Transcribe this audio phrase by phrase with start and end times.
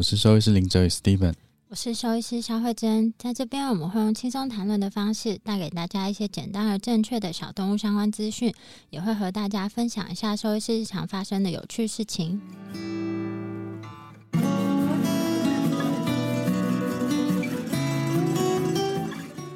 [0.00, 1.34] 我是兽医师林哲宇 Steven。
[1.68, 8.50] 我是兽医师肖慧珍，在这边我们会用轻松谈论的方式，带给大家一些简单而正确的小动物相关资讯，
[8.88, 12.40] 也会和大家分享一下兽医师日常发生的有趣事情。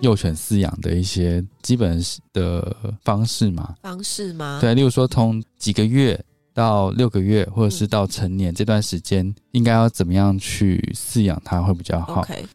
[0.03, 1.99] 幼犬饲养的一些基本
[2.35, 3.75] 的方式嘛？
[3.81, 4.59] 方式吗？
[4.61, 6.23] 对，例如说从几个月。
[6.55, 12.47] 到六个月，或者是到成年这段时间，应该要怎么样去饲养它会比较好？OK，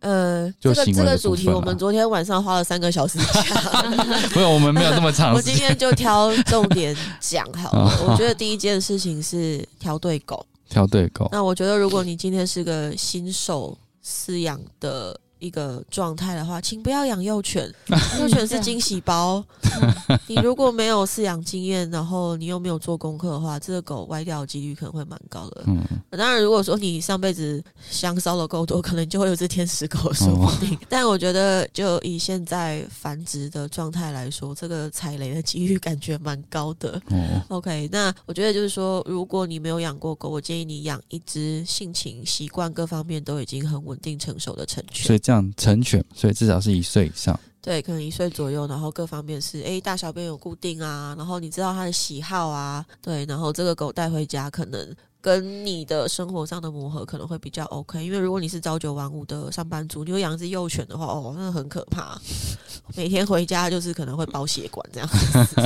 [0.00, 3.90] 呃，这个这个主题我们昨天晚上花了三个小时讲
[4.36, 5.32] 没有，我们没有那么长。
[5.34, 8.06] 我今天就挑重点讲好了。
[8.06, 11.26] 我觉得第一件事情是挑对狗，挑对狗。
[11.32, 15.18] 那我觉得如果你今天是个新手饲养的。
[15.38, 17.72] 一个状态的话，请不要养幼犬，
[18.20, 19.44] 幼犬是惊喜包。
[20.26, 25.64] 你如果没有饲养经验，然后你又没有做功课的话，这个狗歪掉的几率可能会蛮高的。
[25.66, 25.78] 嗯，
[26.10, 30.78] 当然，如果说你上辈子香烧的够多，可能就会有只天使狗说不定。
[30.88, 37.00] 但我觉得，就以现在繁殖的状态来说，这个踩雷的几率感觉蛮高的。
[37.10, 45.06] 哦，OK，那我觉得就是说，如果你没有养过狗，我建议你养一只性情、习惯各方面都已经很稳定、成熟的成犬。
[45.26, 47.36] 这样成犬，所以至少是一岁以上。
[47.60, 58.04] 对，可能一岁左右，然后各方面是，哎，大小便有固定啊，然后你知道它的喜好啊，对，然后这个狗带回家，可能跟你的生活上的磨合可能会比较 OK。
[58.04, 62.16] 因为如果你是朝九晚五的上班族，你有养一只幼犬的话，哦，那很可怕，
[62.94, 65.08] 每天回家就是可能会包血管这样。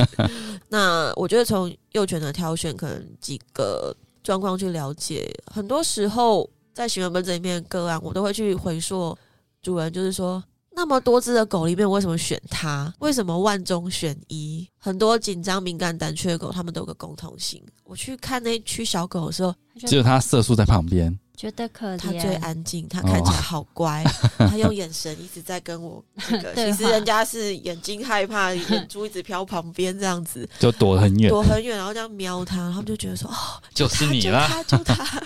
[0.69, 9.15] 那我觉得从幼犬的挑选，可能几个状况去了解，很多时候在行为门诊里面个案，我都会去回溯。
[9.61, 10.43] 主人就是说，
[10.75, 12.91] 那么多只的狗里面，为什么选它？
[12.99, 14.67] 为什么万中选一？
[14.77, 17.63] 很多紧张、敏感、胆怯的狗，它们都有个共同性。
[17.83, 19.53] 我去看那区小狗的时候，
[19.85, 21.17] 只有它色素在旁边。
[21.37, 24.03] 觉得可怜，它最安静，它看起来好乖，
[24.37, 26.53] 他用眼神一直在跟我这个。
[26.55, 33.35] 其实人家是眼睛害怕， 眼珠一直飘旁边这样子，就躲很远，躲很远，然后这样瞄它，他们就觉得说哦，
[33.73, 35.23] 就是你了，就他，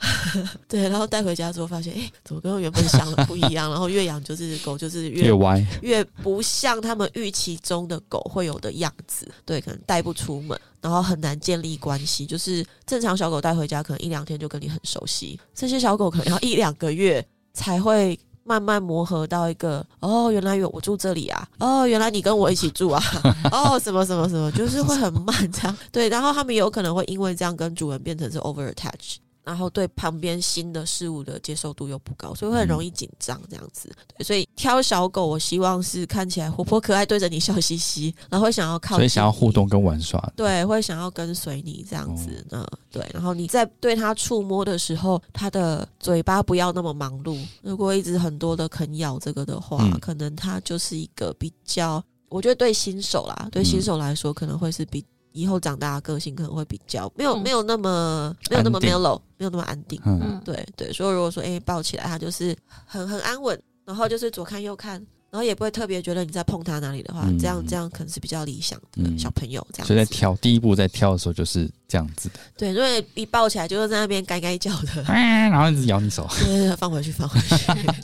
[0.68, 3.68] 对，然后带回家之后发现，哎，怎么跟原本想的不一样？
[3.72, 10.58] 然后越养就是狗就是越歪，越不像他们预期中的狗会有的样子，对，可能带不出门。
[10.80, 15.38] 然后很难建立关系，就是正常小狗带回家，可能一两天就跟你很熟悉。
[15.52, 23.02] 这些小狗可能要一两个月才会慢慢磨合到一个哦，原来有我住这里啊，哦，原来你跟我一起住啊，
[23.50, 25.76] 哦，什么什么什么，就是会很慢这样。
[25.90, 29.16] 对，然后他们有可能会因为这样跟主人变成是 over attach。
[29.48, 33.90] 然后对旁边新的事物的接受度又不高，所以会很容易紧张这样子。
[34.14, 40.20] 对，所以挑小狗，我希望是看起来活泼可爱，对着你笑嘻嘻，然后会想要靠，所以想要互动跟玩耍。
[40.36, 42.44] 对，会想要跟随你这样子。
[42.50, 43.02] 嗯，对。
[43.14, 47.42] 然后你在对它触摸的时候，它的嘴巴不要那么忙碌。
[47.62, 55.02] 如果一直很多的啃咬这个的话，可能它就是一个比较，我觉得对新手啦，对新手来说可能会是比。
[55.32, 60.00] 以后长大的，个性可能会比较没有没有那么没有那么 mellow，没有那么安定。
[60.04, 65.04] 嗯，对对，所以如果说哎抱起来，他就是很很安稳，然后就是左看右看。
[65.30, 69.86] 然后也不会特别觉得你在碰他哪里的话，这样这样可能是比较理想的小朋友这样。
[69.86, 72.36] 所以在挑第一步在挑的时候就是这样子的。
[72.56, 76.26] 对，因为一抱起来就是在那边该该叫的， 然后一直咬你手。
[76.40, 77.56] 对，放回去，放回去。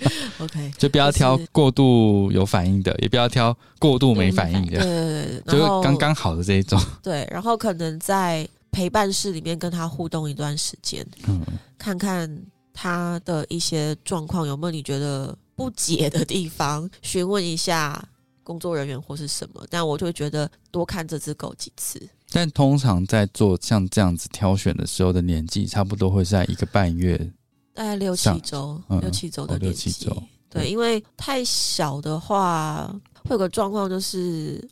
[0.45, 4.79] OK，就不要挑过度有反应的，也不要挑过度没反应的。
[4.79, 6.79] 对对对，就是刚刚好的这一种。
[7.03, 11.41] 对，然后可能在陪伴室里面跟他互动一段时间，嗯，
[11.79, 12.31] 看看
[12.75, 15.35] 他的一些状况有没有你觉得。
[15.55, 18.03] 不解的地方，询问一下
[18.43, 22.01] 工作人员或是什么，但我就会觉得多看这只狗几次。
[22.31, 27.17] 但通常在做像这样子挑选的时候的年纪，差不多会在一个半月
[27.73, 29.91] 大概六七上周，嗯六七周的哦六年纪。
[29.91, 32.93] 七周对，因为太小的话，
[33.25, 34.63] 会有个状况就是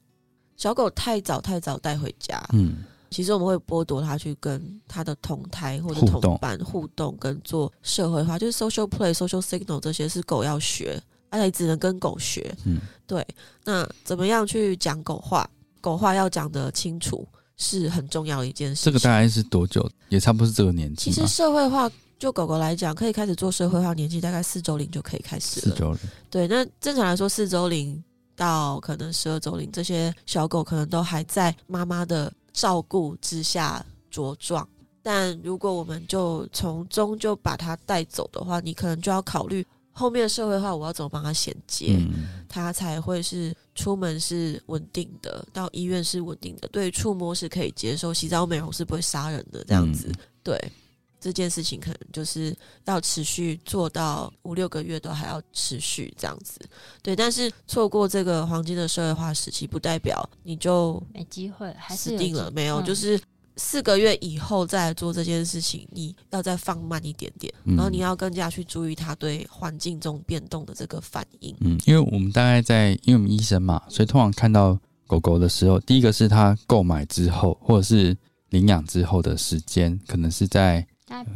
[0.57, 12.53] 小狗太早太早带回家，嗯其实我们会剥夺他去跟他的同胎或者同伴互动，跟做社会化，就是 social play、social signal 这些是狗要学，而且只能跟狗学。
[12.65, 13.27] 嗯对，
[13.65, 15.49] 那怎么样去讲狗话？
[15.83, 17.27] 狗话要讲得清楚
[17.57, 18.85] 是很重要的一件事情。
[18.85, 19.87] 这个大概是多久？
[20.09, 25.75] 也差不多是这个年纪其实，社会化，就狗狗来讲，可以开始做社会化，年纪大概四周龄就可以开始了。
[25.75, 25.99] 四周龄。
[26.31, 28.03] 对，那正常来说，四周龄
[28.37, 34.69] 到可能十二周龄，这些小狗可能都还在妈妈的照顾之下茁壮。
[35.03, 50.09] 但如果我们就从中就把它带走的话，你可能就要考虑后面的社会化，我要怎么帮他衔接，嗯它才会是出门是稳定的，到医院是稳定的，对触摸是可以接受，洗澡美容是不会杀人的这样子。
[50.09, 50.15] 嗯
[50.45, 50.73] 对
[51.23, 52.55] 这件事情，可能就是
[52.85, 56.61] 要持续做到五六个月都还要持续这样子。
[57.01, 63.19] 对，但是错过这个黄金的社会化时期，不代表你就没机会，还是死定了没有，嗯就是。
[63.59, 71.55] 四个月以后再来做这件事情，你要再放慢一点点，嗯然后你要更加去注意它对环境中变动的这个反应。
[71.61, 74.77] 嗯，因为我们大概在，因为我们医生嘛，所以通常看到
[75.07, 78.17] 狗狗的时候，第一个是它购买之后，或者是
[78.49, 80.85] 领养之后的时间，可能是在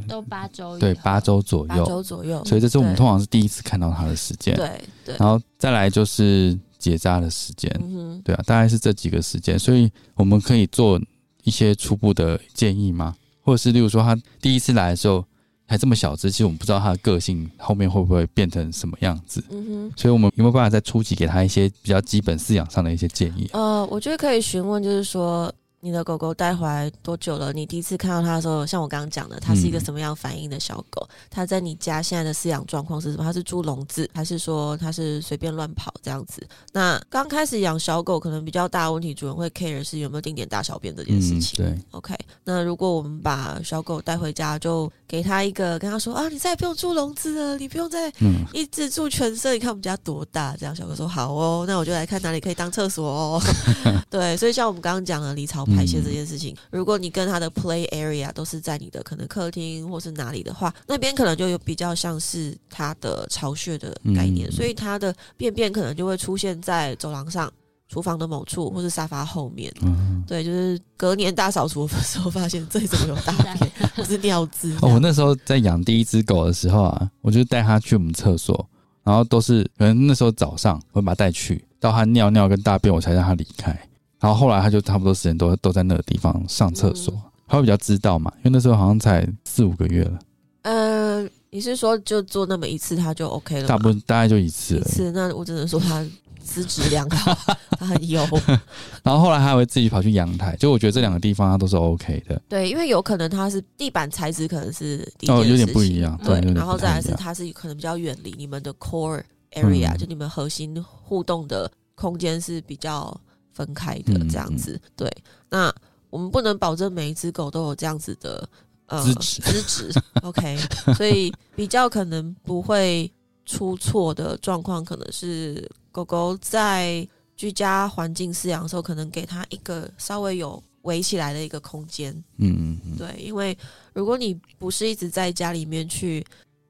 [0.09, 4.55] 都八周对八周左八右，周左右，所以这是我们通常是第一次看到它的时间。
[4.55, 4.71] 对
[5.05, 11.01] 对，然后再来就是结扎的时间，嗯，对啊，大概是这几个时间，所以我们可以做
[11.45, 13.15] 一些初步的建议吗？
[13.43, 15.25] 或者是例如说，他第一次来的时候
[15.67, 19.93] 还这么小只，其实我们不知道他的个性后面会不会变成什么样子，嗯哼。
[19.97, 23.49] 所以我们有没有办法在初期给他一些比较基本饲养上的一些建议？
[23.53, 27.53] 呃，我觉得可以询问，就是说你的狗狗带回来多久了？
[27.53, 31.07] 你第一次看到它的时候，像我刚刚讲的，它是一个嗯什么样反应的小狗？
[31.31, 33.23] 它在你家现在的饲养状况是什么？
[33.23, 36.45] 它是住笼子，还是说它是随便乱跑这样子？
[36.73, 41.63] 那刚开始养小狗，可能比较大的问题，主人会 care 是有没有定点大小便这件事情。
[41.65, 50.57] 对，OK，那如果我们把小狗带回家，就给它一个跟它说啊，你再也不用住笼子了，你不用再嗯一直住全身，你看我们家多大？
[50.59, 53.43] 这样小狗说好哦，那我就来看哪里可以当厕所哦。
[54.09, 67.53] 对，所以像我们刚刚讲的离巢排泄这件事情，如果你跟它的 play area 都是在你的可能客厅或是哪里的话，那边可能就有比较像是它的巢穴的概念，嗯所以它的便便可能就会出现在走廊上。
[67.89, 70.21] 厨房的某处，或是沙发后面，嗯。
[70.27, 78.69] 对，就是隔年大扫除的时候，发现这里怎么有大便， 或是尿渍哦，我那时候在养第一只狗的时候啊，我就带它去我们厕所，
[79.05, 83.89] 然后都是可能那时候早上我会把它带去，到它尿尿跟大便我才让它离开，
[84.21, 90.19] 然后后来他就差不多时间都都在那个地方上厕所，嗯它会比较知道嘛，因为那时候好像才四五个月了，
[90.63, 93.69] 呃，你是说就做那么一次他就 OK 了吗？
[93.69, 94.77] 大部分大概就一次。
[94.79, 96.05] 一次，那我只能说他
[96.43, 97.33] 资质良好，
[97.79, 98.21] 他很优。
[99.05, 102.43] 然后后来他还会自己跑去阳台，就我觉得这两个地方他都是 OK 的。
[102.49, 109.23] 对，因为有可能他是地板材质可能是哦，有点不一样，对，然后再来是不太一样它是可能比较远离你们的 core
[109.53, 113.17] area，、嗯就你们核心互动的空间是比较
[113.57, 114.79] 分开的嗯这样子。
[114.95, 115.11] 对，
[115.49, 115.75] 那
[116.11, 118.47] 我们不能保证每一只狗都有这样子的
[118.87, 120.59] 呃资质资质，OK，
[120.95, 123.11] 所以比较可能不会
[123.47, 132.13] 出错的状况，可能是狗狗在居家环境饲养的时候，可能给它一个稍微有围起来的一个空间。
[132.37, 133.57] 嗯嗯嗯，对，因为
[133.95, 136.25] 如果你不是一直在家里面去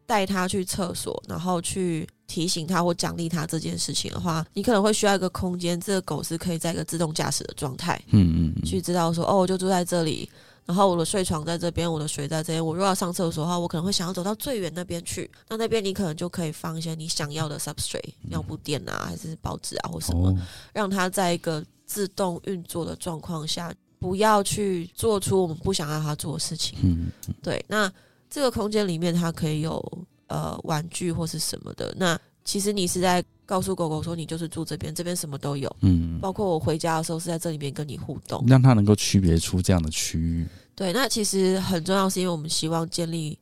[0.06, 10.28] 带它去厕所，然后去提醒他或奖励他这件事情的话，你可能会需要一个空间，这个狗是可以在一个自动驾驶的状态，嗯嗯嗯，去知道说，哦，我就住在这里。
[10.64, 12.66] 然后我的睡床在这边，我的水在这边。
[12.66, 15.30] 我如果要上厕所的话，我可能会想要走到最远那边去。
[15.48, 20.30] 那那边你可能就可以放一些你想要的 substrate，尿布垫啊，还是报纸啊，或什么。
[20.30, 20.36] 哦，
[20.72, 26.76] 让它在一个自动运作的状况下，不要去做出我们不想让它做的事情。
[26.82, 27.88] 嗯对，那
[28.28, 29.80] 这个空间里面它可以有
[30.28, 31.94] 呃玩具或是什么的。
[31.96, 35.74] 那其实你是在告诉狗狗说，你就是住这边，这边什么都有。
[35.80, 40.46] 嗯，包括我回家的时候是在这里面跟你互动，让它能够区别出这样的区域。
[40.74, 43.38] 对，那其实很重要，是因为我们希望建立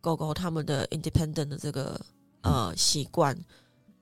[0.00, 2.00] 狗狗他们的 independent 的这个
[2.42, 3.36] 呃习惯，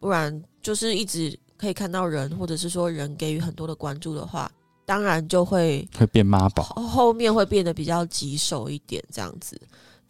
[0.01, 4.51] 不然就是一直可以看到人，或者是说人给予很多的关注的话，
[4.85, 9.61] 当然就会会变妈宝，后后面会变得比较棘手一点，这样子。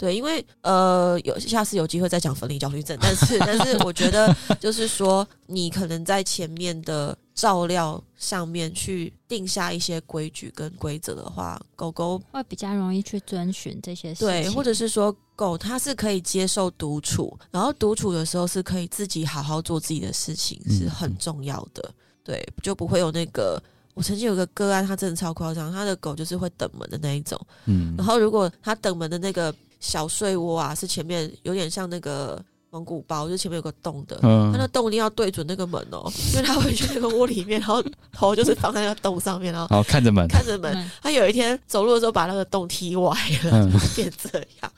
[0.02, 21.88] 对，因为呃，有下次有机会再讲分离焦虑症，但是但是我觉得 就是说，你可能在前面的照料上面去定下一些规矩跟规则的话，狗狗会比较容易去遵循这些事情，对，或者是说狗它是可以接受独处，然后独处的时候是可以自己好好做自己的事情，嗯是很重要的。
[22.24, 23.62] 对，就不会有那个。
[23.94, 27.38] 我曾经有个个案，他真的超夸张，他的狗就是会等门的那一种。
[27.66, 40.72] 嗯然后如果他等门的那个小睡窝啊，是前面有点像那个蒙古包，就前面有个洞的，嗯它那洞一定要对准那个门哦，因为它会去那个窝里面，然后头就是放在那个洞上面，然后好看着门，看着门。
[40.74, 43.12] 嗯他有一天走路的时候把那个洞踢歪
[43.42, 44.72] 了，变这样。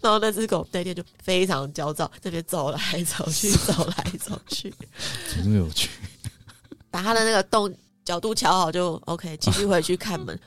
[0.00, 4.72] 然后那只狗那天就非常焦躁，这边走来走去，走来走去，
[5.28, 5.90] 怎么这么有趣？
[6.90, 7.70] 把它的那个洞
[8.02, 10.38] 角度调好就 OK，继续回去看门。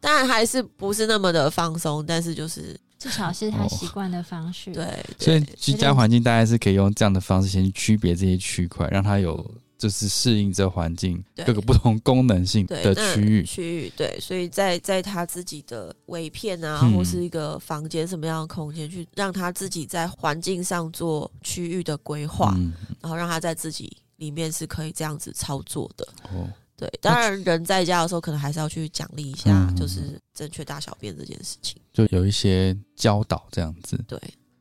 [0.00, 4.72] 当然还是不是那么的放松，但是就是至少是他习惯的方式。
[4.72, 13.44] 对， 所以居家环境大概是可以用这样的方式先去区别这些区块，让他有就是适应这环境对各个不同功能性的区域。
[13.44, 26.04] 区域对，所以在在他自己的尾片啊，嗯或是一个房间什么样的空间，去让他自己在环境上做区域的规划，嗯，然后让他在自己里面是可以这样子操作的。
[26.32, 31.76] 哦，对，当然人在家的时候，可能还是要去奖励一下，嗯就是正确大小便这件事情。
[31.92, 33.98] 就有一些教导这样子。
[34.06, 34.16] 对，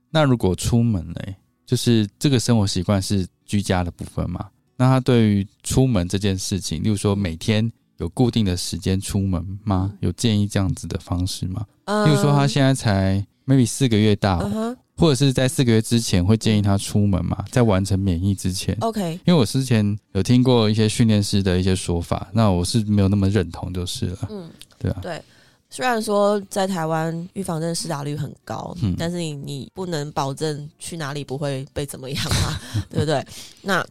[0.09, 4.49] 那如果出门嘞，就是这个生活习惯是居家的部分嘛？
[4.75, 9.93] 那他对于出门这件事情，例如说每天有固定的时间出门吗？
[10.01, 11.65] 有建议这样子的方式吗？
[11.85, 14.37] 嗯例如说他现在才 maybe 四个月大，
[14.97, 17.45] 或者是在四个月之前会建议他出门嘛？
[17.51, 18.75] 在完成免疫之前。
[18.81, 24.17] ，OK，因为我之前有听过一些训练师的一些说法，那我是没有那么认同就是了。
[24.29, 25.21] 嗯，对啊，对。
[25.69, 32.57] 虽然说在台湾预防针施打率很高，嗯但是你你不能保证去哪里不会被怎么样嘛，
[32.89, 33.23] 对不对？
[33.61, 33.85] 那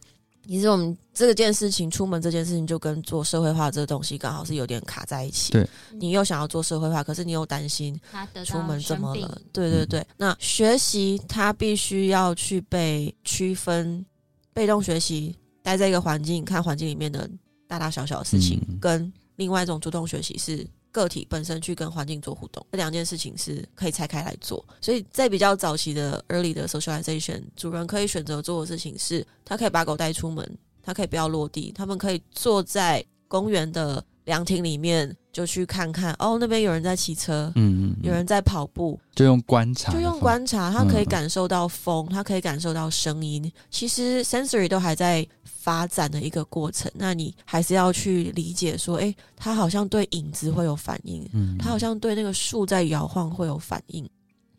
[0.47, 5.51] 其实我们这件事情，出门这件事情就跟做社会化这个东西刚好是有点卡在一起。
[5.51, 7.99] 对，你又想要做社会化，可是你又担心
[8.45, 9.41] 出门怎么了？
[9.51, 14.05] 对对对，那学习它必须要去被区分，
[14.53, 17.29] 被动学习待在一个环境，看环境里面的
[17.67, 20.65] 大大小小的事情，嗯跟另外一种主动学习是。
[21.01, 24.63] 个体本身去跟环境做互动，这两件事情是可以拆开来做。
[24.81, 43.51] 所以在比较早期的 early 的 socialization，主人可以选择做的事情是，他可以把狗带出门，他可以不要落地，他们可以坐在公园的凉亭里面，就去看看哦，那边有人在骑车，嗯，嗯有人在跑步，就用观察就，用观察，他可以嗯感受到风，他可以感受到声音。
[43.69, 45.25] 其实 sensory 都还在
[45.67, 54.09] 发展的一个过程，那你还是要去理解说，诶，他好像对影子会有反应，嗯，他好像对那个树在摇晃会有反应。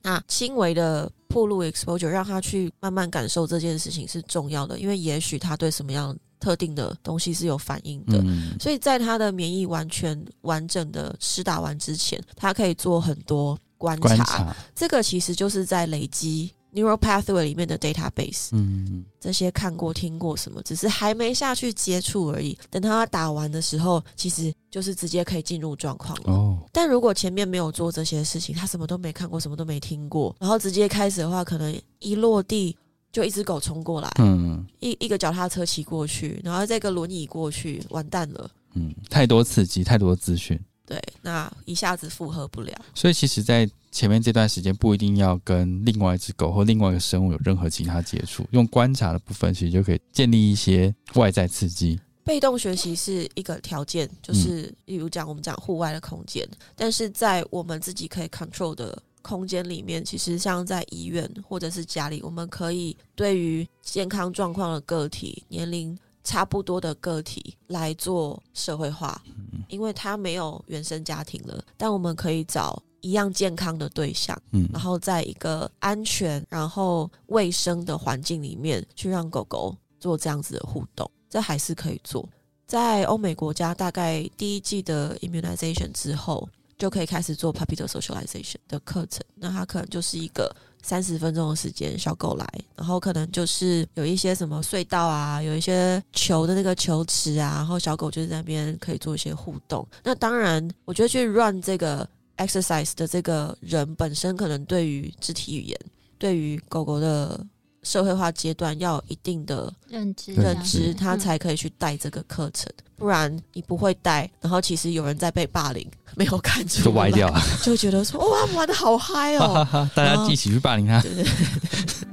[0.03, 8.21] 那轻微的暴露 exposure 让他去慢慢感受这件事情是重要的，因为也许他对什么样特定的东西是有反应的。
[8.23, 14.09] 嗯所以在他的免疫完全完整的施打完之前，他可以做很多观察。
[14.09, 22.57] 观察，这个其实就是在累积 neural pathway 里面的 database，嗯这些看过、听过什么，只是还没下去接触而已。
[22.71, 26.33] 等他打完的时候，其实就是直接可以进入状况了。
[26.33, 32.77] 哦，但如果前面没有做这些事情，他什么都没看过，什么都没听过，然后直接开始的话，可能一落地
[33.11, 38.51] 就一只狗冲过来，嗯一一个脚踏车骑过去，然后再一个轮椅过去，完蛋了。
[38.75, 42.73] 嗯，太多刺激，太多资讯，对，那一下子负荷不了。
[42.95, 52.01] 所以其实，在前面这段时间不一定要跟另外一只狗或另外一个生物有任何其他接触，用观察的部分，其实就可以建立一些外在刺激。
[52.25, 69.23] 被动学习是一个条件，就是例如讲我们讲户外的空间，但是在我们自己可以 control 的空间里面，其实像在医院或者是家里，我们可以对于健康状况的个体、年龄差不多的个体来做社会化，
[69.69, 74.37] 因为他没有原生家庭了，但我们可以找一样健康的对象。
[74.53, 82.29] 嗯然后在一个安全、然后卫生的环境里面，去让狗狗做这样子的互动，这还是可以做。
[82.67, 89.25] 在欧美国家，大概第一季的 immunization 之后，就可以开始做 puppy 的 socialization 的课程。
[89.35, 90.55] 那它可能就是一个
[90.89, 99.87] 三十分钟的时间，小狗来，然后可能就是有一些什么隧道啊，有一些球的那个球池啊，然后小狗就是在那边可以做一些互动。
[100.03, 105.79] 那当然，我觉得去 run 这个 exercise 的这个人本身，可能对于肢体语言，
[106.17, 107.39] 对于狗狗的
[107.83, 112.71] 社会化阶段要有一定的认知认知，他嗯才可以去带这个课程。
[112.97, 119.67] 不然你不会带，然后其实有人在被霸凌， 没有看出，就歪掉，了， 就会觉得说哇玩的好嗨哦。
[119.95, 121.01] 大家一起去霸凌他。
[121.01, 122.09] 对对对对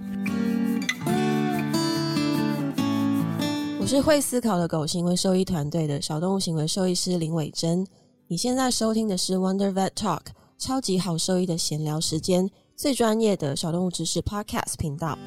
[3.79, 7.85] 我我是会思考的狗行为兽医团队的小动物行为兽医师林伟珍。
[8.27, 10.21] 你现在收听的是 Wonder Vet Talk，
[10.57, 15.17] 超级好兽医的闲聊时间，最专业的小动物知识 Podcast 频道。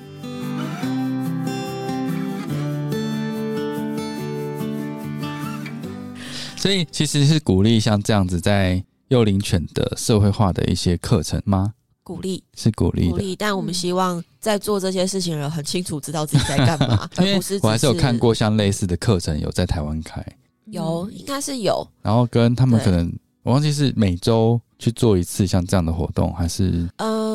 [6.57, 11.73] 所以其实是鼓励像这样子在幼龄犬的社会化的一些课程吗？
[12.03, 13.09] 鼓励，是鼓励。
[13.09, 20.23] 鼓励，但我们希望在做这些事情的人很清楚知道自己在干嘛， 而不是我还是有看过像类似的课程有在台湾开，
[20.67, 21.87] 有，应该是有。
[22.03, 23.11] 然后跟他们可能
[23.43, 27.28] 我忘记是每周去做一次像这样的活动，还是嗯，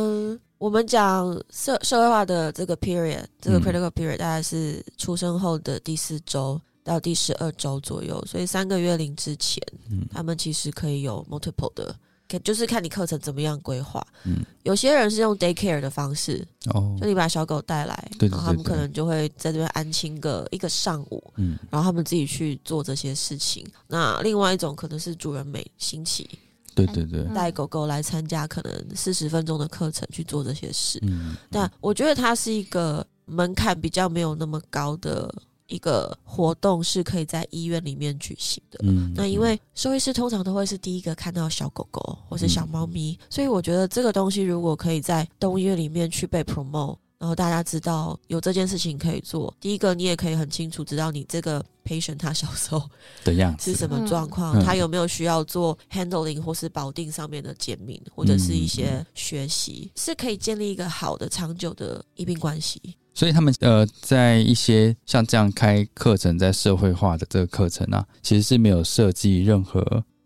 [0.64, 3.62] 我们讲社社会化的这个 period，这个嗯。
[3.62, 10.08] critical period 大概是出生后的第四周到第十二周左右，所以三个月龄之前，嗯。
[10.10, 11.94] 他们其实可以有 multiple 的，
[12.30, 14.02] 可就是看你课程怎么样规划。
[14.24, 14.38] 嗯。
[14.64, 16.98] 有些人是用 daycare 的方式，哦。
[16.98, 21.60] 就你把小狗带来，对对然后他们对对可能就会在这边安亲个一个上午，嗯。
[21.70, 23.70] 然后他们自己去做这些事情。
[23.86, 26.30] 那另外一种可能是主人每星期
[26.76, 31.00] 对对对嗯带狗狗来参加可能四十分钟的课程去做这些事。
[31.04, 35.34] 嗯但我觉得它是一个门槛比较没有那么高的
[35.68, 38.80] 一个活动，是可以在医院里面举行的。
[38.84, 52.84] 嗯那因为兽医师通常都会是第一个看到小狗狗或是小猫咪，所以我觉得这个东西如果可以在动物医院里面去被 promote，然后大家知道有这件事情可以做，第一个你也可以很清楚知道你这个 patient 他小时候
[53.24, 62.82] 的样子是什么状况，嗯他有没有需要做 handling 或是保定上面的减敏，或者是一嗯些学习，是可以建立一个好的长久的医病关系。
[63.14, 69.80] 所以他们呃，在一些像这样开课程，在社会化的这个课程啊，其实是没有设计任何，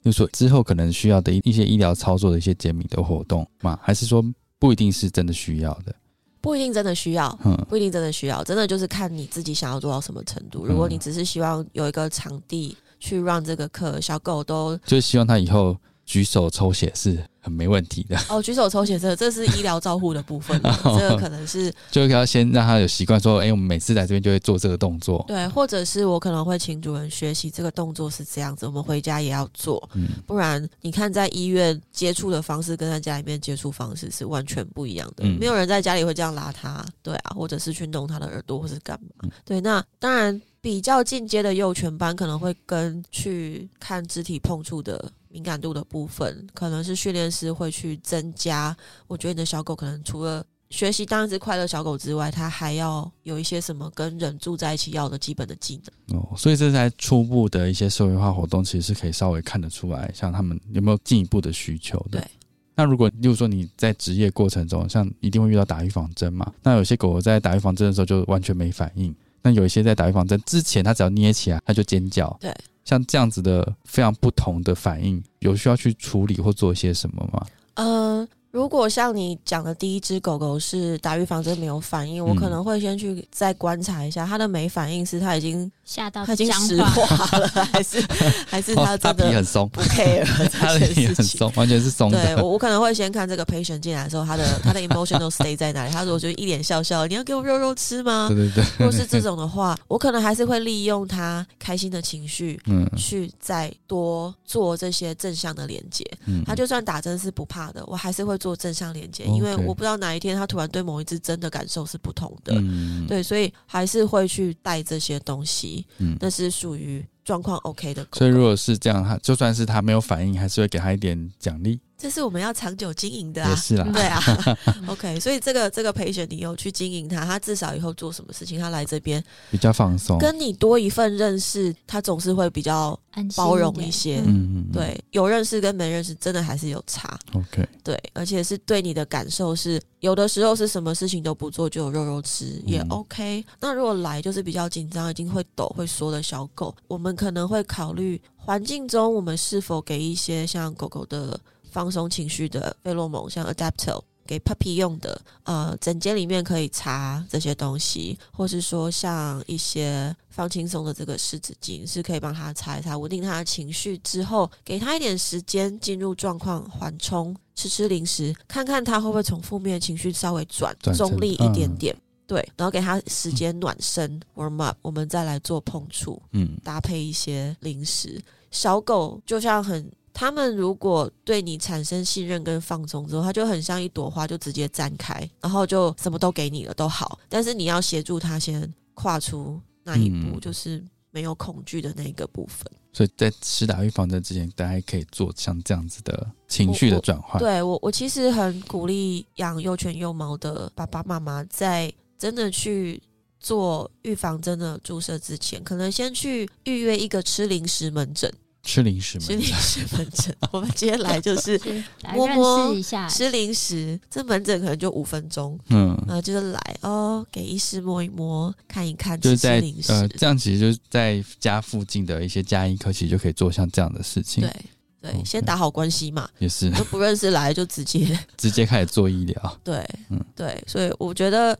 [0.04, 4.26] 就是说之后可能需要的一一些医疗操作的一些减敏的活动嘛，还是说
[4.58, 5.96] 不一定是真的需要的？
[6.42, 10.66] 不一定真的需要，嗯不一定真的需要，真的就是看你自己想要做到什么程度。
[10.66, 15.76] 嗯如果你只是希望有一个场地去让这个课，小狗都就是希望他以后
[16.08, 25.24] 举手抽血是很没问题的，哦举手抽血，这这是医疗照护的部分了， 这个可能是 就要先让他有习惯说，哎、我们每次来这边就会做这个动作。
[25.28, 35.26] 对，或者是我可能会请主人学习这个动作是这样子，我们回家也要做，嗯不然你看在医院接触的方式跟在家里面接触方式是完全不一样的。
[35.26, 39.10] 嗯没有人在家里会这样拉他，对啊，或者是去弄他的耳朵或是干嘛。
[39.24, 48.76] 嗯对，那当然比较进阶的幼犬班可能会跟去看肢体碰触的敏感度的部分，可能是训练师会去增加。
[49.06, 56.20] 我觉得你的小狗可能除了学习当一只快乐小狗之外，它还要有一些什么跟人住在一起要的基本的技能。
[56.20, 62.20] 哦，所以这在初步的一些社会化活动，其实是可以稍微看得出来，像他们有没有进一步的需求的。
[62.20, 62.28] 对。
[62.74, 72.36] 那如果，例如说你在职业过程中，像一定会遇到打预防针嘛，那有些狗狗在打预防针的时候就完全没反应，那有一些在打预防针之前，它只要捏起来，它就尖叫。
[72.42, 72.52] 对。
[72.88, 77.46] 像这样子的非常不同的反应，有需要去处理或做一些什么吗？
[77.74, 88.06] 呃，如果像你讲的第一只狗狗是打预防针没有反应，我嗯可能会先去再观察一下它的没反应是它已经吓到他已经僵石化， 了，还是
[88.46, 91.08] 还是它哦它真的皮很松，不 care 它 这的皮？
[91.08, 92.36] 很松，完全是松对。
[92.36, 95.92] 我，我可能会先看这个 patient 进来的时候，他的他的 emotional state 在哪里。
[95.94, 98.36] 他如果就一脸笑笑，你要给我肉肉吃吗对？
[98.36, 106.06] 对对，如果是这种的话，我可能还是会利用他开心的情绪，嗯去再多做这些正向的连接。
[106.26, 112.54] 嗯，他就算打针是不怕的，我还是会做正向连接，因为我不知道哪一天他突然对某一只针的感受是不同的。
[112.58, 118.18] 嗯，对，所以还是会去带这些东西，嗯，那是属于状况 OK 的狗狗。
[118.20, 123.50] 所以如果是这样，他就算是他没有反应，还是会给他一点奖励，这是我们要长久经营的啊。
[123.50, 123.90] 也是啊。
[123.94, 124.22] 对啊，
[124.88, 130.18] OK，所以这个这个培选你有去经营它，他至少以后做什么事情，他来这边比较放松。
[130.20, 132.98] 跟你多一份认识，他总是会比较
[133.36, 134.20] 包容一些。
[134.20, 137.18] 嗯嗯，嗯对，有认识跟没认识，真的还是有差。
[137.34, 143.46] ，OK，对，而且是对你的感受是，有的时候是什么事情都不做就有肉肉吃，也嗯 OK。
[143.60, 151.40] 那如果来就是比较紧张，已经会抖会缩的小狗，我们可能会考虑环境中我们是否给一些像狗狗的
[151.78, 154.02] 放松情绪的费洛蒙，像 Adaptil。
[154.26, 171.96] 给 puppy 用的，呃，整间里面可以擦这些东西，或是说像一些放轻松的这个湿纸巾，是可以帮他擦一擦，稳定他的情绪之后，给他一点时间进入状况，缓冲，吃吃零食，看看他会不会从负面情绪稍微转中立一点嗯点。
[172.26, 178.22] 对，然后给他时间暖身 warm up，我们再来做碰触，嗯搭配一些零食。
[178.52, 187.20] 小狗就像很，他们如果对你产生信任跟放松之后，他就很像一朵花，就直接绽开，然后就什么都给你了，都好。
[187.30, 192.66] 但是你要协助他先跨出那一步，嗯就是没有恐惧的那个部分。
[192.92, 197.38] 所以在施打预防针之前，大家可以做像这样子的情绪的转换。
[197.40, 203.00] 对我，我其实很鼓励养幼犬幼猫的爸爸妈妈，在真的去
[203.40, 208.34] 做预防针的注射之前，可能先去预约一个吃零食门诊。
[208.68, 209.42] 吃零食吃零？
[209.42, 211.58] 食门诊， 我们今天来就是
[212.02, 224.42] 来认摸摸识一下，吃零食，这门诊可能就五分钟，嗯，呃，就是来哦，给医师摸一摸，看一看，吃吃就是在零食，呃，这样其实就是在家附近的一些家医科，其实就可以做像这样的事情。
[224.44, 224.54] 对
[225.00, 226.70] 对先打好关系嘛，也是。
[226.72, 229.60] 都不认识来就直接 直接开始做医疗。
[229.64, 231.58] 对，嗯对，所以我觉得，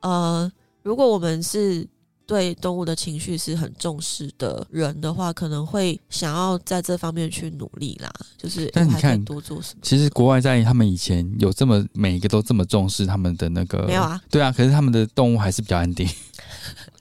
[0.00, 0.50] 呃，
[0.82, 1.86] 如果我们是
[2.30, 8.08] 对动物的情绪是很重视的人的话，可能会想要在这方面去努力啦。
[8.38, 9.80] 就是但你看多做什么？
[9.82, 16.08] 其实国外在他们以前有这么每一个都这么重视他们的那个没有啊，对啊，可是他们的动物还是比较安定。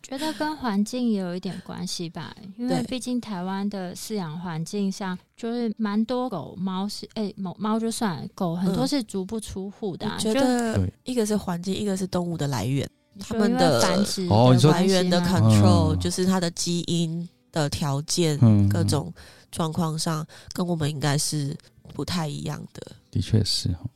[0.02, 16.00] 觉得跟环境也有一点关系吧，因为对毕竟台湾的饲养环境上，就是蛮多狗猫是，哎、猫猫就算了，狗很多嗯是足不出户的、啊，我觉得一个是环境，一个是动物的来源，他们的繁殖哦你说来源的 control 嗯。
[16.00, 19.14] 就是它的基因的条件，嗯，各种
[19.52, 21.56] 状况上跟我们应该是
[21.94, 22.92] 不太一样的。
[23.12, 23.90] 的确是哦。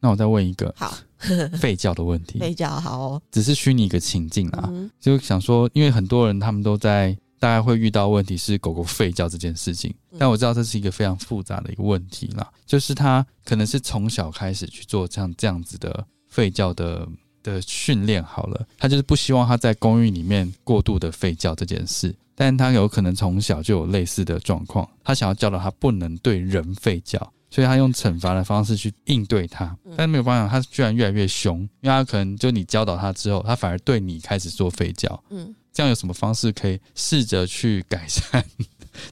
[0.00, 0.96] 那我再问一个好，
[1.60, 3.22] 吠叫的问题， 吠叫好哦。
[3.32, 4.88] 只是虚拟一个情境啊，嗯。
[5.00, 10.16] 就想说，因为很多人他们都在大概会遇到问题是狗狗吠叫这件事情，嗯。
[10.20, 17.04] 但我知道这是一个非常复杂的一个问题啦，就是它可能是从小开始去做像这样子的吠叫的
[17.48, 27.32] 的训练好了，他就是不希望他在公寓里面过度的吠叫这件事，但他有可能从小就有类似的状况，他想要教导他不能对人吠叫。
[27.50, 35.24] 所以他用惩罚的方式去应对他，嗯但是没有办法，他居然越来越凶，因为他可能就你教导他之后，他反而对你开始做吠叫。
[35.30, 38.44] 嗯，这样有什么方式可以试着去改善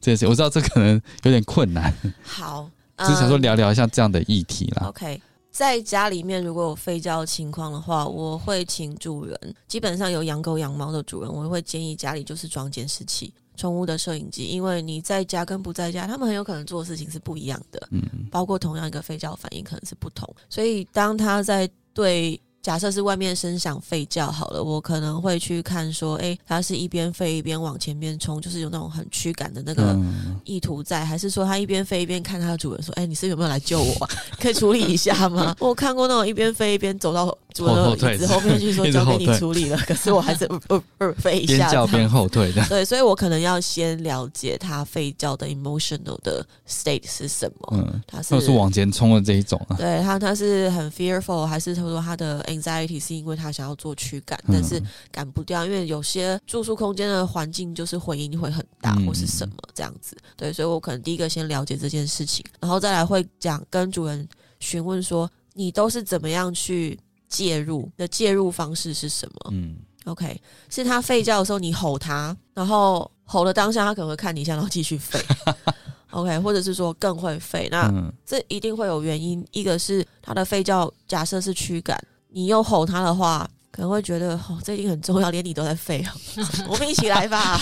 [0.01, 0.27] 这件事？
[0.27, 1.91] 我知道这可能有点困难，
[2.23, 4.89] 好，只是想说嗯聊聊一下这样的议题啦。
[4.89, 5.19] OK，
[5.57, 13.33] 在家里面如果有吠叫的情况的话，我会请主人，基本上有养狗养猫的主人，我会建议家里就是装监视器。
[13.57, 20.31] 宠物的摄影机，因为你在家跟不在家，他们很有可能做的事情是不一样的，嗯，包括同样一个吠叫反应可能是不同。
[20.51, 34.11] 所以当他在对假设是外面声响吠叫好了，我可能会去看说，哎，他是一边吠一边往前面冲，就是有那种很驱赶的那个嗯，意图在，还是说他一边飞一边看他的主人说：“哎、你是有没有来救我、啊？
[34.43, 39.79] 可以处理一下吗？” 我看过那种一边飞一边走到主人的椅子后面去说：“交给你处理了。
[39.87, 42.67] ”可是我还是呃呃呃飞一下，边叫边后退的。
[42.69, 47.69] 对，所以我可能要先了解他吠叫的 emotional 的 state 是什么。
[47.77, 49.77] 嗯，他是或是往前冲的这一种啊。
[49.77, 60.17] 对他，他是很 fearful，还是他说他的 anxiety 是因为他想要做驱赶，嗯但是赶不掉，因为有些住宿空间的环境就是回音会很大，嗯或是什么这样子。
[60.37, 64.29] 对，所以我可能第一个先了解这件事情，然后再来会讲跟主人
[64.61, 70.41] 询问说，你都是怎么样去介入，你的介入方式是什么嗯，？OK，
[70.71, 75.21] 是他吠叫的时候你吼他，然后吼的当下他可能会看你一下，然后继续吠。
[76.11, 79.45] OK，或者是说更会吠，那嗯这一定会有原因。
[79.51, 82.01] 一个是他的吠叫，假设是驱赶，
[82.37, 86.13] 你又吼他的话，可能会觉得哦，这一定很重要，连你都在吠哦，
[86.69, 87.59] 我们一起来吧，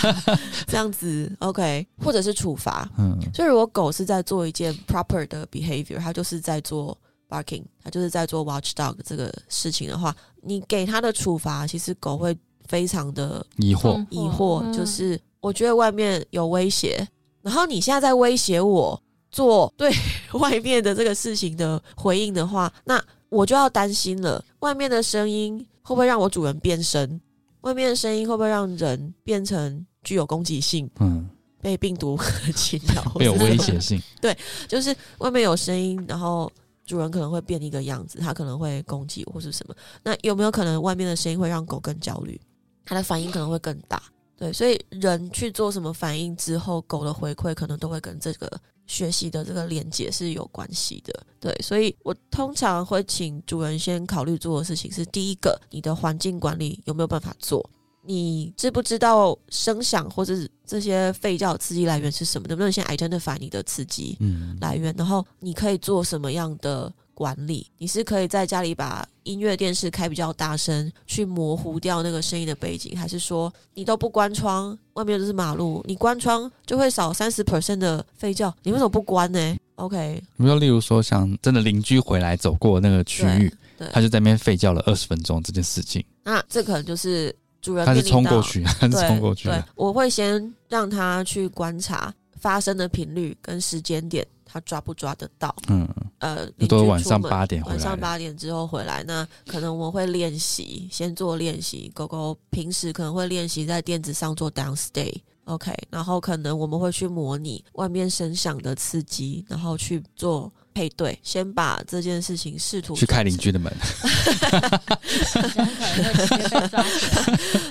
[0.66, 2.90] 这样子 OK，或者是处罚。
[2.98, 3.16] 嗯。
[3.32, 17.06] 所以如果狗是在做一件 proper 的 behavior，它就是在做 barking，它就是在做 watchdog 这个事情的话，你给它的处罚，其实狗会非常的疑惑，嗯疑惑，嗯就是我觉得外面有威胁，
[17.42, 19.94] 然后你现在在威胁我做对
[20.34, 23.00] 外面的这个事情的回应的话，那
[23.34, 27.20] 我就要担心了，外面的声音会不会让我主人变身？
[27.62, 31.28] 外面的声音会不会让人变成具有攻击性、嗯，
[31.60, 32.18] 被病毒
[32.54, 34.00] 侵扰、会有威胁性。
[34.20, 34.36] 对
[34.68, 36.50] 就是外面有声音，然后
[36.86, 39.74] 主人可能会变一个样子，他可能会攻击或是什么。
[40.02, 42.40] 那有没有可能外面的声音会让狗更焦虑？
[42.84, 44.02] 它的反应可能会更大。
[44.36, 51.26] 对，所以人去做什么反应之后，狗的回馈可能都会跟这个学习的这个连接是有关系的。
[51.40, 57.68] 对，所以我通常会请主人先考虑做的事情是：第一个，你的环境管理有没有办法做？
[58.06, 62.46] 你知不知道声响或者是这些吠叫刺激来源是什么？
[62.48, 64.16] 能不能先 identify 你的刺激？
[64.20, 67.66] 嗯，来源，然后你可以做什么样的管理？
[67.78, 86.04] 你是可以在家里把音乐电视开比较大声，去模糊掉那个声音的背景，还是说你都不关窗，外面都是马路，你关窗就会少三十 percent 的吠叫，你为什么不关呢？OK，比如说，例如说，像真的邻居回来走过那个区域，对他就在那边吠叫了二十分钟这件事情。
[86.22, 95.52] 那这可能就是主人他是冲过去， 他是冲过去对，，我会先让他去观察发生的频率跟时间点，他抓不抓得到？
[95.66, 95.84] 嗯，
[96.18, 101.90] 呃，就都晚上八点晚上八点之后回来，那可能我们会练习，先做练习。
[101.92, 105.12] 狗狗平时可能会练习在垫子上做 downstay。
[105.46, 113.72] OK，然后可能我们会去模拟外面声响的刺激，然后去做配对，先把这件事情试图去开邻居的门。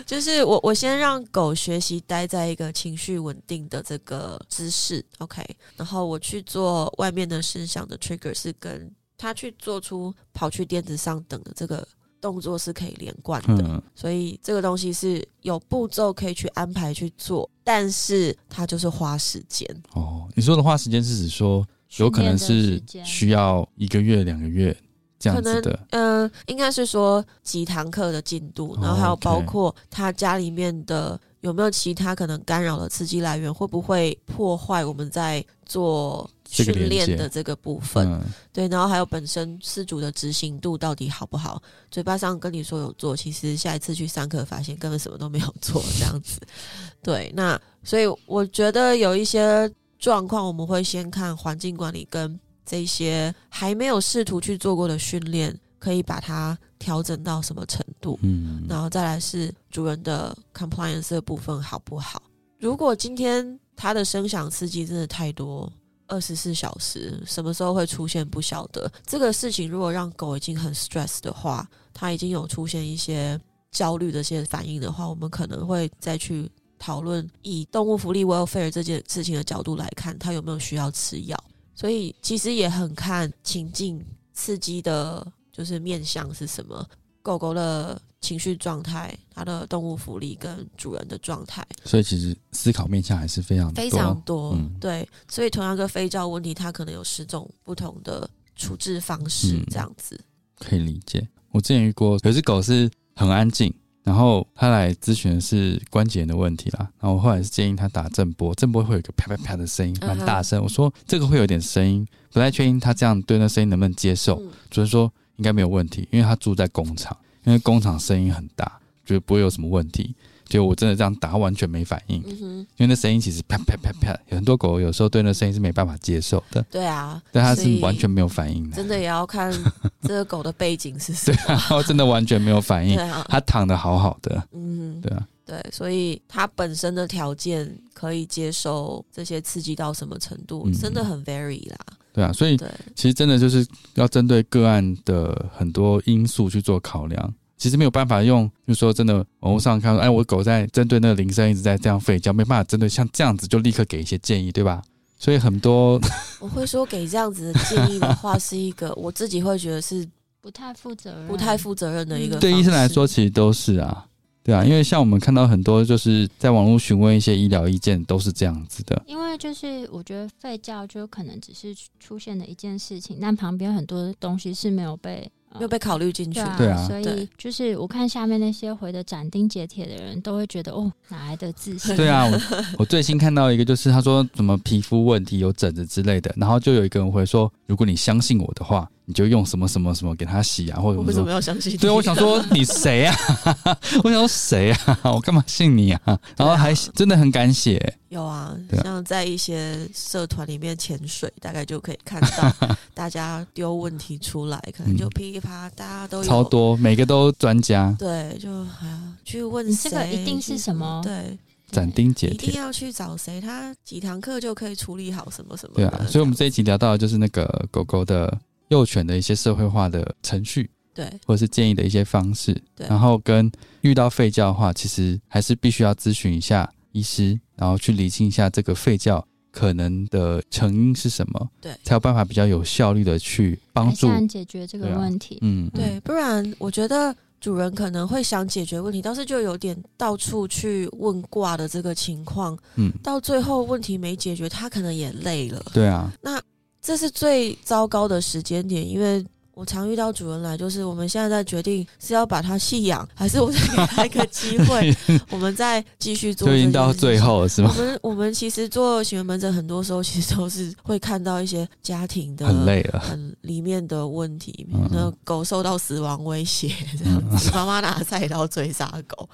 [0.05, 5.43] 就是我我先让狗学习待在一个情绪稳定的这个姿势，OK，
[5.75, 11.85] 然后我去做外面的声响的 trigger 是跟它去做出跑去垫子上等的这个
[12.21, 19.67] 动作是可以连贯的，嗯，所以这个东西是有步骤可以去安排去做，但是它就是花时间。
[19.93, 24.75] 哦，你说的花时间是指说有可能是需要一个月、两个月
[25.19, 38.05] 这样子的，嗯、应该是说几堂课的进度，然后还有包括他家里面的有没有其他可能干扰的刺激来源，会不会破坏我们在做训练的这个部分？
[38.07, 41.61] 嗯，对，然后还有本身事主的执行度到底好不好？
[41.89, 46.41] 嘴巴上跟你说有做，其实下一次去上课发现根本什么都没有做，这样子。
[47.01, 49.71] 对，那所以我觉得有一些
[50.03, 62.21] 状况，我们会先看环境管理跟这些还没有试图去做过的训练，可以把它调整到什么程度，嗯，然后再来是主人的 compliance 的部分好不好？
[62.59, 65.71] 如果今天他的声响刺激真的太多，
[66.07, 68.91] 二十四小时什么时候会出现不晓得。
[69.05, 73.39] 这个事情如果让狗已经很 stress 的话，它已经有出现一些
[73.71, 76.51] 焦虑的一些反应的话，我们可能会再去
[76.83, 81.41] 讨论以动物福利 welfare 这件事情的角度来看，它有没有需要吃药。
[81.73, 86.85] 所以其实也很看情境刺激的，就是面向是什么。
[87.21, 100.19] 狗狗的情绪状态、它的动物福利跟主人的状态所以其实思考面向还是非常非常多，嗯对，所以同样一个非照问题，它可能有十种不同的处置方式嗯，这样子。
[100.59, 101.25] 可以理解。
[101.51, 106.79] 我之前遇过，有只狗是很安静，然后他来咨询的是关节炎的问题啦。
[106.99, 110.61] 然后我后来是建议他打震波，震波会有一个啪啪啪的声音，蛮大声。
[110.61, 114.39] 我说这个会有点声音，不太确定他这样对那声音能不能接受。
[114.41, 120.13] 嗯主任说应该没有问题，因为他住在工厂，因为工厂声音很大，觉得不会有什么问题。
[120.45, 129.51] 结果我真的这样打，他完全没反应，嗯，因为那声音其实啪啪啪啪，有很多狗有时候对那声音是没办法接受的，对啊，但它是完全没有反应的，真的也要看
[130.03, 131.55] 这个狗的背景是什对。
[131.55, 140.73] 啊，真的完全没有反应对，啊，它躺的好好的，嗯，对啊，对，所以它本身的条件可以接受这些刺激到什么程度，嗯。
[140.73, 141.77] 真的很 very 啦。
[142.13, 147.33] 对啊，所以对，其实真的就是要针对个案的很多因素去做考量。
[147.57, 154.81] 其实没有办法用，就说真的，网络上看，哎，我狗在针对那个铃声一直在这样吠叫，没办法针对像这样子就立刻给一些建议，对吧？
[155.17, 155.97] 所以很多
[156.41, 160.05] 我会说给这样子的建议的话，是一个我自己会觉得是
[160.41, 162.37] 不太负责任，不太负责任的一个。
[162.39, 164.05] 对医生来说，，其实都是啊，
[164.43, 169.01] 对啊，因为像我们看到很多就是在网络询问一些医疗意见，都是这样子的。
[169.05, 175.31] 因为就是我觉得吠叫就可能只是出现的一件事情，但旁边很多东西是没有被。
[175.53, 176.67] 呃没有被考虑进去对。
[176.67, 181.95] 啊，所以就是我看下面那些回的斩钉截铁的人都会觉得哦，哪来的自信？
[181.95, 182.39] 对啊，我
[182.79, 191.33] 我最新看到一个，就是他说什么皮肤问题有疹子之类的，然后就有一个人会说，如果你相信我的话，你就用什么什么什么给他洗啊，或者我为什么说。
[191.33, 191.77] 要相信你？
[191.77, 193.15] 对，我想说你谁啊？
[194.03, 194.99] 我想说谁啊？
[195.13, 196.19] 我干嘛信你啊？
[196.37, 206.43] 然后还真的很敢写，有啊，啊像在一些社团里面潜水，大概就可以看到 大家丢问题出来，可能就嗯噼里啪啦，大家都有超。
[206.43, 208.49] 多，每个都专家，对，就
[208.81, 211.37] 哎呀，去问这个一定是什么对，
[211.71, 212.61] 斩钉截铁一定。
[212.61, 215.75] 要去找谁，他几堂课就可以处理好什么什么。
[215.75, 222.53] 对啊，所以我们这一集聊到的就是那个狗狗的幼犬的一些社会化的程序，对或者是建议的一些方式。
[222.75, 234.07] 对然后跟遇到吠叫的话，其实还是必须要咨询一下医师，然后去理清一下这个吠叫可能的成因是什么，对才有办法比较有效率的去帮助。
[234.27, 235.37] 解决这个问题。
[235.41, 245.63] 嗯，对，不然我觉得主人可能会想解决问题，但是就有点到处去问卦的这个情况，嗯，到最后问题没解决，他可能也累了。
[245.73, 246.41] 对啊，那
[246.81, 249.23] 这是最糟糕的时间点，因为
[249.55, 254.95] 我常遇到主人来，就是我们现在在决定是要把它弃养，还是我再给他一个机会，
[255.29, 256.47] 我们再继续做。
[256.47, 257.71] 就已经到最后了，是吗？
[257.77, 269.29] 我们我们其实做行为门诊，很多时候其实都是会看到一些家庭的很累了，很里面的问题，嗯那狗受到死亡威胁这样子， 妈妈拿菜刀追杀狗，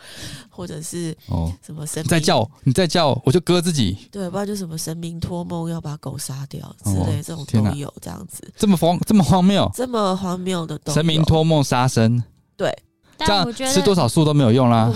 [0.50, 10.94] 或者是哦，什么生命再叫你再叫我就割自己，对，不然就什么神明托梦要把狗杀掉之哦类，这种都有这样子，这么荒这么荒谬，这么荒谬的都有。
[10.94, 12.22] 神明托梦杀生，
[12.58, 12.74] 对，
[13.18, 14.92] 这样我觉吃多，少素都没有用啦。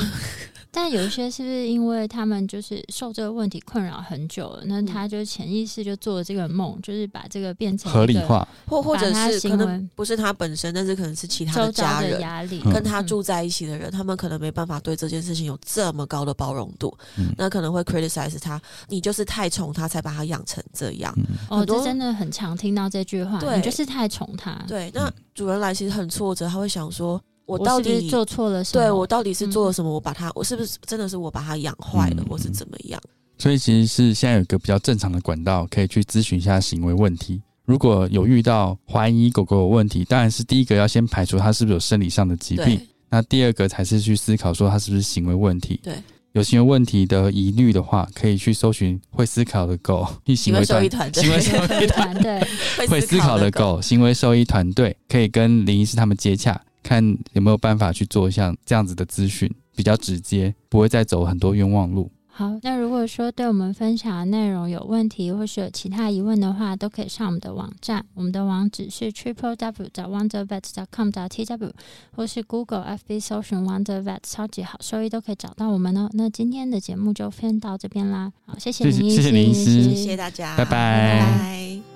[0.75, 12.19] 但有一些是不是因为他们就是受这个问题困扰很久了，那嗯他就潜意识就做了这个梦，就是把这个变成合理化，或或者是可能不是他本身，但是可能是其他的的家人。
[12.19, 21.13] 压力，嗯跟他住在一起的人，他们可能没办法对这件事情有这么高的包容度，嗯那可能会 criticize 他，你就是太宠他，才把他养成这样。
[21.17, 28.83] 嗯，哦，这真的很常听到这句话，对你就是太宠他，对，那主人来其实很挫折，他会想说，我我到底是是做错了什么？
[28.83, 29.91] 对我到底是做了什么？
[29.91, 33.01] 我把它，我是不是真的是我把它养坏了，嗯或是怎么样？
[33.37, 37.41] 所以其实是现在有一个比较正常的管道，可以去咨询一下行为问题。
[37.65, 42.79] 如果有遇到怀疑狗狗有问题，当然是第一个要先排除它是不是有生理上的疾病，
[43.09, 45.79] 那第二个才是去思考说它是不是行为问题。
[45.83, 45.95] 对，
[46.33, 52.47] 有行为问题的疑虑的话，可以去搜寻会思考的狗，行行为兽医团队行为兽医团 团队，
[52.87, 62.11] 会思考的狗，行为兽医团队可以跟林医师他们接洽，看有没有办法去做像这样子的咨询，比较直接，不会再走很多冤枉路。
[62.35, 71.71] 好，那如果说对我们分享的内容有问题，或是有其他疑问的话，都可以上我们的网站，我们的网址是 triple w 找 wondervet com 找 t w，
[72.15, 76.09] 或是 Google FB 搜寻 Wonder Vet 超级好收益都可以找到我们哦。
[76.13, 79.83] 那今天的节目就先到这边啦，好，谢谢谢谢林医谢谢林医师。
[79.83, 80.71] 谢谢大家，拜拜。
[80.71, 81.92] 拜拜